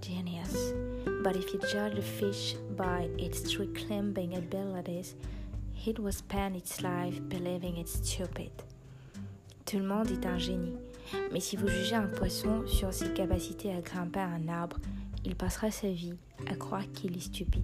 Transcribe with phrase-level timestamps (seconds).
[0.00, 0.72] genius,
[1.22, 5.14] but if you judge a fish by its tree climbing abilities,
[5.86, 8.50] it will spend its life believing it's stupid.
[9.66, 10.76] Tout le monde est un génie,
[11.32, 14.78] mais si vous jugez un poisson sur ses capacités à grimper à un arbre,
[15.24, 16.16] il passera sa vie
[16.50, 17.62] à croire qu'il est stupide.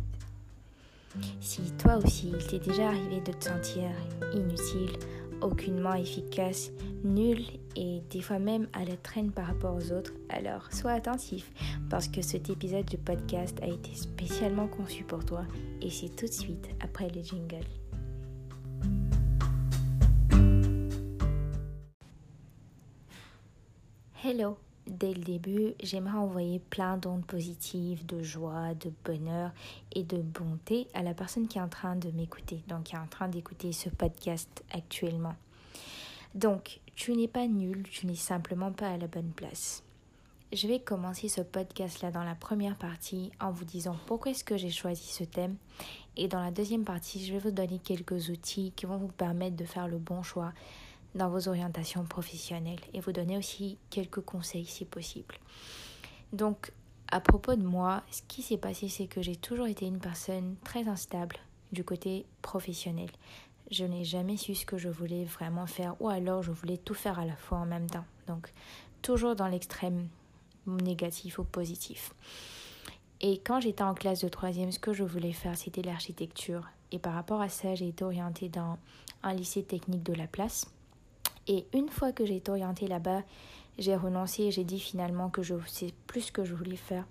[1.41, 3.91] Si toi aussi il t'est déjà arrivé de te sentir
[4.35, 4.93] inutile,
[5.41, 6.71] aucunement efficace,
[7.05, 7.41] nul
[7.77, 11.51] et des fois même à la traîne par rapport aux autres, alors sois attentif
[11.91, 15.45] parce que cet épisode de podcast a été spécialement conçu pour toi
[15.83, 17.67] et c'est tout de suite après le jingle.
[24.25, 29.51] Hello Dès le début, j'aimerais envoyer plein d'ondes positives, de joie, de bonheur
[29.93, 32.99] et de bonté à la personne qui est en train de m'écouter, donc qui est
[32.99, 35.35] en train d'écouter ce podcast actuellement.
[36.37, 39.83] Donc, tu n'es pas nul, tu n'es simplement pas à la bonne place.
[40.53, 44.57] Je vais commencer ce podcast-là dans la première partie en vous disant pourquoi est-ce que
[44.57, 45.57] j'ai choisi ce thème.
[46.17, 49.57] Et dans la deuxième partie, je vais vous donner quelques outils qui vont vous permettre
[49.57, 50.53] de faire le bon choix
[51.15, 55.37] dans vos orientations professionnelles et vous donner aussi quelques conseils si possible.
[56.33, 56.73] Donc,
[57.09, 60.57] à propos de moi, ce qui s'est passé, c'est que j'ai toujours été une personne
[60.65, 61.37] très instable
[61.73, 63.11] du côté professionnel.
[63.71, 66.95] Je n'ai jamais su ce que je voulais vraiment faire ou alors je voulais tout
[66.95, 68.05] faire à la fois en même temps.
[68.27, 68.53] Donc,
[69.03, 70.09] toujours dans l'extrême
[70.67, 72.13] négatif ou positif.
[73.21, 76.69] Et quand j'étais en classe de troisième, ce que je voulais faire, c'était l'architecture.
[76.93, 78.79] Et par rapport à ça, j'ai été orientée dans
[79.23, 80.71] un lycée technique de la place.
[81.49, 83.23] Et une fois que j'ai été orientée là-bas,
[83.79, 87.05] j'ai renoncé j'ai dit finalement que je sais plus ce que je voulais faire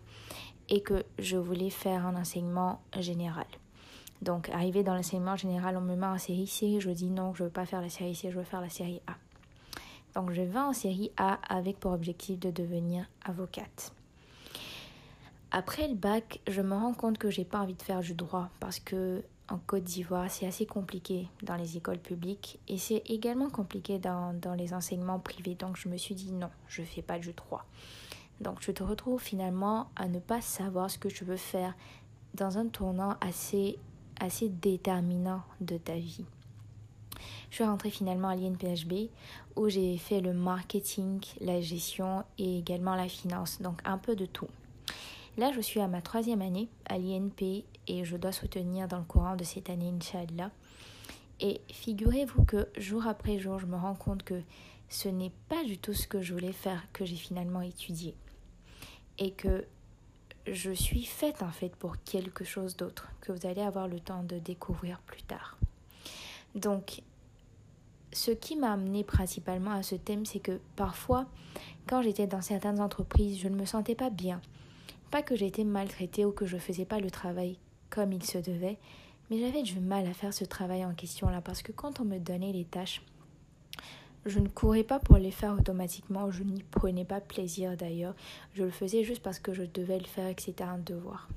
[0.70, 3.46] et que je voulais faire un enseignement général.
[4.22, 6.80] Donc, arrivé dans l'enseignement général, on me met en série C.
[6.80, 8.70] Je dis non, je ne veux pas faire la série C, je veux faire la
[8.70, 9.16] série A.
[10.16, 13.94] Donc, je vais en série A avec pour objectif de devenir avocate.
[15.52, 18.50] Après le bac, je me rends compte que j'ai pas envie de faire du droit
[18.60, 23.50] parce que en Côte d'Ivoire, c'est assez compliqué dans les écoles publiques et c'est également
[23.50, 25.56] compliqué dans, les enseignements privés.
[25.56, 27.66] Donc je me suis dit non, je fais pas du droit.
[28.42, 31.76] Donc je te retrouve finalement à ne pas savoir ce que je veux faire
[32.34, 33.78] dans un tournant assez,
[34.20, 36.26] assez déterminant de ta vie.
[37.50, 39.10] Je suis rentrée finalement à l'INPHB
[39.56, 43.62] où j'ai fait le marketing, la gestion et également la finance.
[43.62, 44.50] Donc un peu de tout.
[45.38, 49.04] Là, je suis à ma troisième année à l'INP et je dois soutenir dans le
[49.04, 50.52] courant de cette année, Inch'Allah.
[51.42, 54.42] Et figurez-vous que jour après jour, je me rends compte que
[54.88, 58.16] ce n'est pas du tout ce que je voulais faire que j'ai finalement étudié.
[59.18, 59.66] Et que
[60.48, 64.24] je suis faite en fait pour quelque chose d'autre que vous allez avoir le temps
[64.24, 65.58] de découvrir plus tard.
[66.54, 67.02] Donc,
[68.14, 71.26] ce qui m'a amené principalement à ce thème, c'est que parfois,
[71.88, 74.40] quand j'étais dans certaines entreprises, je ne me sentais pas bien.
[75.16, 77.58] Pas que j'étais maltraitée ou que je faisais pas le travail
[77.90, 78.78] comme il se devait,
[79.30, 82.04] mais j'avais du mal à faire ce travail en question là parce que quand on
[82.04, 83.02] me donnait les tâches,
[84.26, 88.14] je ne courais pas pour les faire automatiquement, je n'y prenais pas plaisir d'ailleurs,
[88.56, 91.30] je le faisais juste parce que je devais le faire et que c'était un devoir.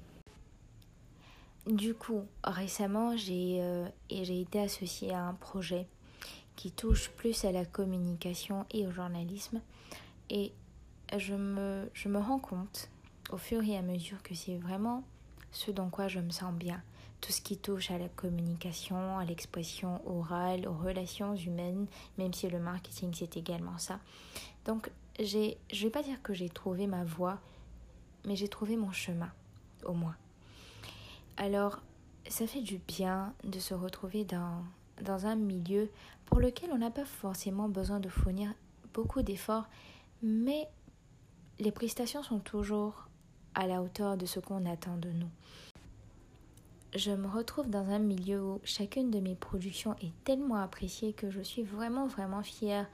[1.68, 5.86] Du coup, récemment, j'ai euh, été associée à un projet
[6.56, 9.60] qui touche plus à la communication et au journalisme
[10.30, 10.50] et
[11.16, 12.90] je me rends compte
[13.30, 15.04] au fur et à mesure que c'est vraiment
[15.52, 16.82] ce dans quoi je me sens bien.
[17.20, 22.48] Tout ce qui touche à la communication, à l'expression orale, aux relations humaines, même si
[22.48, 23.98] le marketing c'est également ça.
[24.64, 27.38] Donc, j'ai, je vais pas dire que j'ai trouvé ma voie,
[28.24, 29.32] mais j'ai trouvé mon chemin,
[29.84, 30.16] au moins.
[31.36, 31.80] Alors,
[32.28, 34.62] ça fait du bien de se retrouver dans,
[35.02, 35.90] dans un milieu
[36.26, 38.52] pour lequel on n'a pas forcément besoin de fournir
[38.94, 39.66] beaucoup d'efforts,
[40.22, 40.68] mais
[41.58, 43.07] les prestations sont toujours
[43.58, 45.28] à la hauteur de ce qu'on attend de nous.
[46.94, 51.28] Je me retrouve dans un milieu où chacune de mes productions est tellement appréciée que
[51.28, 52.86] je suis vraiment vraiment fière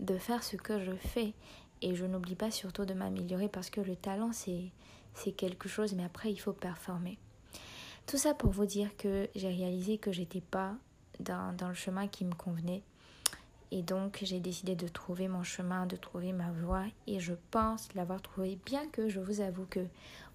[0.00, 1.34] de faire ce que je fais
[1.82, 4.72] et je n'oublie pas surtout de m'améliorer parce que le talent c'est
[5.12, 7.18] c'est quelque chose mais après il faut performer.
[8.06, 10.74] Tout ça pour vous dire que j'ai réalisé que j'étais pas
[11.20, 12.82] dans, dans le chemin qui me convenait
[13.70, 16.84] et donc, j'ai décidé de trouver mon chemin, de trouver ma voie.
[17.06, 19.86] Et je pense l'avoir trouvé, bien que je vous avoue que,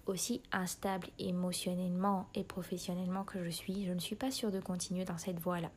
[0.06, 5.04] aussi instable émotionnellement et professionnellement que je suis, je ne suis pas sûre de continuer
[5.04, 5.70] dans cette voie-là.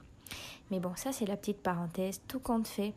[0.69, 2.21] Mais bon, ça, c'est la petite parenthèse.
[2.27, 2.93] Tout compte fait,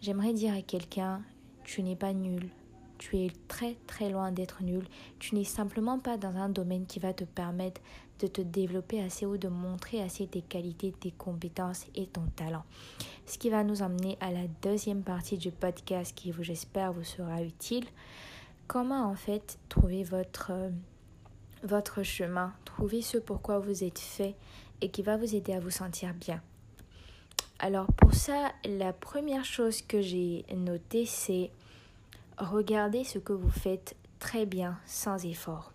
[0.00, 1.22] j'aimerais dire à quelqu'un
[1.64, 2.48] tu n'es pas nul.
[2.96, 4.86] Tu es très très loin d'être nul.
[5.18, 7.80] Tu n'es simplement pas dans un domaine qui va te permettre
[8.20, 12.64] de te développer assez ou de montrer assez tes qualités, tes compétences et ton talent.
[13.26, 17.42] Ce qui va nous emmener à la deuxième partie du podcast qui, j'espère, vous sera
[17.42, 17.86] utile.
[18.66, 20.70] comment en fait trouver votre, euh,
[21.62, 24.34] votre chemin, trouver ce pourquoi vous êtes fait
[24.80, 26.42] et qui va vous aider à vous sentir bien.
[27.58, 31.50] Alors pour ça, la première chose que j'ai notée, c'est
[32.38, 35.72] regarder ce que vous faites très bien sans effort.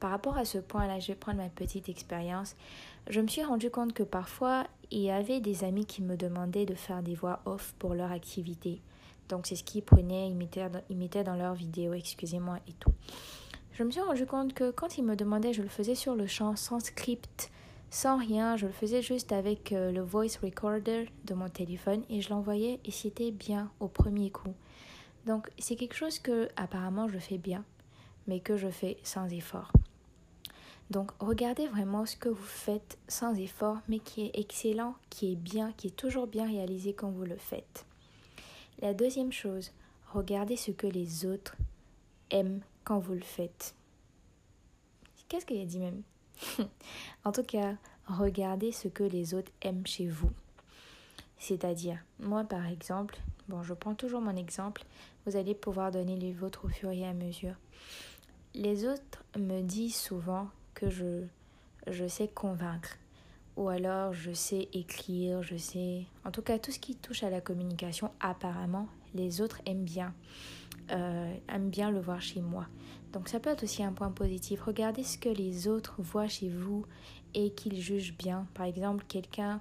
[0.00, 2.54] Par rapport à ce point-là, je vais prendre ma petite expérience.
[3.10, 6.66] Je me suis rendu compte que parfois, il y avait des amis qui me demandaient
[6.66, 8.80] de faire des voix off pour leur activité.
[9.28, 10.36] Donc c'est ce qu'ils prenaient, ils
[10.96, 12.92] mettaient, dans leurs vidéos, excusez-moi, et tout.
[13.72, 16.26] Je me suis rendu compte que quand ils me demandaient, je le faisais sur le
[16.26, 17.50] champ, sans script,
[17.90, 18.56] sans rien.
[18.56, 22.80] Je le faisais juste avec euh, le voice recorder de mon téléphone et je l'envoyais
[22.84, 24.54] et c'était bien au premier coup.
[25.26, 27.64] Donc c'est quelque chose que apparemment je fais bien,
[28.26, 29.72] mais que je fais sans effort.
[30.90, 35.36] Donc regardez vraiment ce que vous faites sans effort, mais qui est excellent, qui est
[35.36, 37.84] bien, qui est toujours bien réalisé quand vous le faites.
[38.80, 39.72] La deuxième chose,
[40.12, 41.56] regardez ce que les autres
[42.30, 43.74] aiment quand vous le faites.
[45.28, 46.02] Qu'est-ce qu'il a dit même?
[47.24, 47.74] En tout cas,
[48.06, 50.30] regardez ce que les autres aiment chez vous.
[51.38, 53.18] C'est-à-dire, moi par exemple,
[53.48, 54.84] bon, je prends toujours mon exemple,
[55.26, 57.54] vous allez pouvoir donner les vôtres au fur et à mesure.
[58.54, 60.48] Les autres me disent souvent
[60.78, 61.24] que je,
[61.88, 62.96] je sais convaincre,
[63.56, 66.06] ou alors je sais écrire, je sais...
[66.24, 70.14] En tout cas, tout ce qui touche à la communication, apparemment, les autres aiment bien,
[70.92, 72.68] euh, aiment bien le voir chez moi.
[73.12, 74.62] Donc ça peut être aussi un point positif.
[74.62, 76.86] Regardez ce que les autres voient chez vous
[77.34, 78.46] et qu'ils jugent bien.
[78.54, 79.60] Par exemple, quelqu'un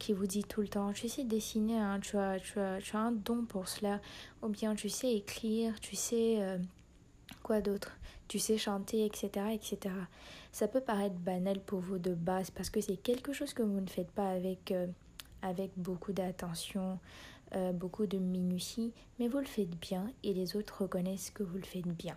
[0.00, 2.96] qui vous dit tout le temps, tu sais dessiner, hein, tu, as, tu, as, tu
[2.96, 4.00] as un don pour cela,
[4.42, 6.58] ou bien tu sais écrire, tu sais euh,
[7.42, 7.92] quoi d'autre,
[8.28, 9.94] tu sais chanter, etc., etc.
[10.52, 13.80] Ça peut paraître banal pour vous de base parce que c'est quelque chose que vous
[13.80, 14.86] ne faites pas avec, euh,
[15.76, 16.98] beaucoup d'attention,
[17.54, 21.56] euh, beaucoup de minutie, mais vous le faites bien et les autres reconnaissent que vous
[21.56, 22.16] le faites bien.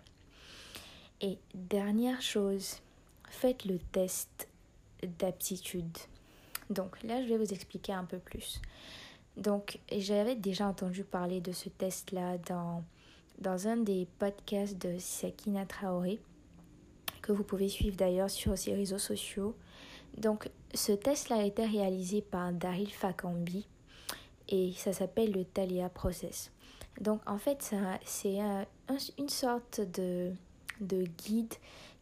[1.20, 2.80] Et dernière chose,
[3.28, 4.48] faites le test
[5.18, 5.96] d'aptitude.
[6.68, 8.60] Donc là, je vais vous expliquer un peu plus.
[9.36, 12.84] Donc, j'avais déjà entendu parler de ce test-là dans,
[13.42, 16.20] dans un des podcasts de Sakina Traoré,
[17.20, 19.54] que vous pouvez suivre d'ailleurs sur ses réseaux sociaux.
[20.16, 23.66] Donc, ce test-là a été réalisé par Daryl Fakambi
[24.48, 26.50] et ça s'appelle le Thalia Process.
[27.00, 27.74] Donc, en fait,
[28.04, 28.38] c'est
[29.18, 30.32] une sorte de
[30.80, 31.54] de guide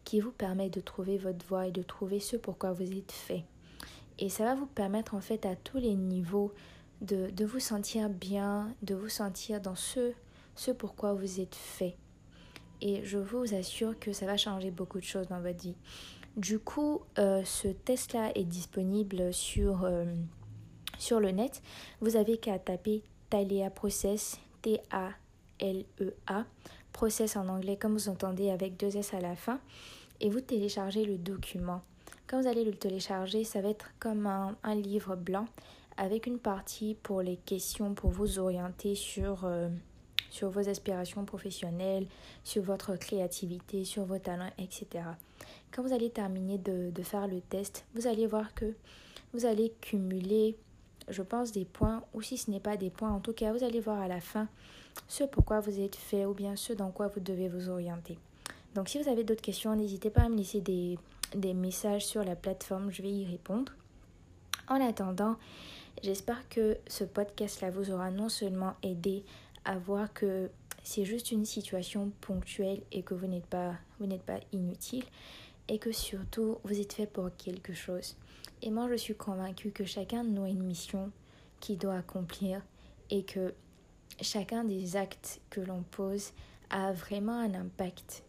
[0.03, 3.43] qui vous permet de trouver votre voie et de trouver ce pourquoi vous êtes fait.
[4.19, 6.51] Et ça va vous permettre en fait à tous les niveaux
[7.01, 10.13] de, de vous sentir bien, de vous sentir dans ce,
[10.61, 11.95] ce pourquoi vous êtes fait.
[12.81, 15.75] Et je vous assure que ça va changer beaucoup de choses dans votre vie.
[16.37, 20.05] Du coup, euh, ce test-là est disponible sur, euh,
[20.99, 21.63] sur le net.
[21.99, 26.45] Vous avez qu'à taper Thalia Process, T-A-L-E-A,
[26.93, 29.59] process en anglais comme vous entendez avec deux S à la fin
[30.19, 31.81] et vous téléchargez le document.
[32.27, 35.47] Quand vous allez le télécharger, ça va être comme un, livre blanc
[35.97, 39.69] avec une partie pour les questions pour vous orienter sur, euh,
[40.31, 42.07] sur vos aspirations professionnelles,
[42.43, 45.03] sur votre créativité, sur vos talents, etc.
[45.71, 48.73] Quand vous allez terminer de, faire le test, vous allez voir que
[49.33, 50.57] vous allez cumuler,
[51.09, 53.63] je pense, des points, ou si ce n'est pas des points, en tout cas, vous
[53.63, 54.47] allez voir à la fin
[55.07, 58.17] ce pourquoi vous êtes fait ou bien ce dans quoi vous devez vous orienter.
[58.73, 62.35] Donc si vous avez d'autres questions, n'hésitez pas à me laisser des messages sur la
[62.35, 63.73] plateforme, je vais y répondre.
[64.69, 65.35] En attendant,
[66.01, 69.25] j'espère que ce podcast-là vous aura non seulement aidé
[69.65, 70.49] à voir que
[70.83, 73.75] c'est juste une situation ponctuelle et que vous n'êtes pas,
[74.25, 75.03] pas inutile
[75.67, 78.15] et que surtout vous êtes fait pour quelque chose.
[78.61, 81.11] Et moi je suis convaincue que chacun de nous a une mission
[81.59, 82.61] qu'il doit accomplir
[83.09, 83.53] et que
[84.21, 86.31] chacun des actes que l'on pose
[86.69, 88.23] a vraiment un impact.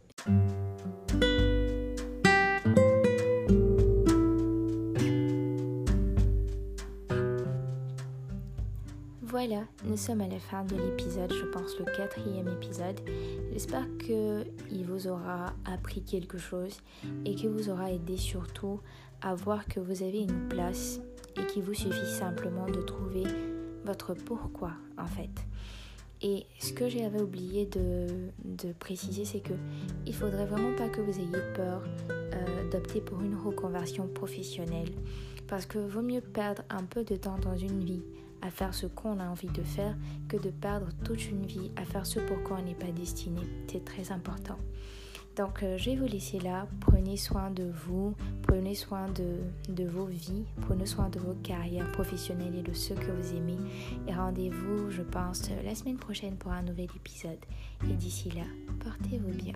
[9.32, 13.00] Voilà, nous sommes à la fin de l'épisode, je pense le quatrième épisode.
[13.50, 16.82] J'espère qu'il vous aura appris quelque chose
[17.24, 18.80] et qu'il vous aura aidé surtout
[19.22, 21.00] à voir que vous avez une place
[21.40, 23.22] et qu'il vous suffit simplement de trouver
[23.86, 25.30] votre pourquoi en fait.
[26.20, 28.08] Et ce que j'avais oublié de,
[28.44, 29.54] de préciser, c'est que
[30.04, 34.92] il faudrait vraiment pas que vous ayez peur euh, d'opter pour une reconversion professionnelle.
[35.48, 38.02] Parce que vaut mieux perdre un peu de temps dans une vie
[38.42, 39.96] à faire ce qu'on a envie de faire
[40.28, 43.40] que de perdre toute une vie à faire ce pour quoi on n'est pas destiné.
[43.70, 44.58] C'est très important.
[45.37, 46.66] Donc, euh, je vais vous laisser là.
[46.80, 49.38] Prenez soin de vous, prenez soin de,
[49.72, 53.56] de vos vies, prenez soin de vos carrières professionnelles et de ceux que vous aimez.
[54.06, 57.40] Et rendez-vous, je pense, la semaine prochaine pour un nouvel épisode.
[57.88, 58.44] Et d'ici là,
[58.80, 59.54] portez-vous bien.